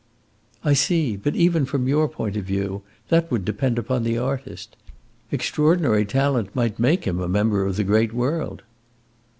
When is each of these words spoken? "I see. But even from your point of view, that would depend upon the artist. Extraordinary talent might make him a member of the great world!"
"I 0.63 0.73
see. 0.73 1.15
But 1.15 1.35
even 1.35 1.63
from 1.63 1.87
your 1.87 2.07
point 2.09 2.35
of 2.35 2.43
view, 2.43 2.81
that 3.09 3.29
would 3.29 3.45
depend 3.45 3.77
upon 3.77 4.01
the 4.01 4.17
artist. 4.17 4.75
Extraordinary 5.31 6.05
talent 6.05 6.55
might 6.55 6.79
make 6.79 7.05
him 7.05 7.19
a 7.19 7.29
member 7.29 7.67
of 7.67 7.75
the 7.75 7.83
great 7.83 8.11
world!" 8.11 8.63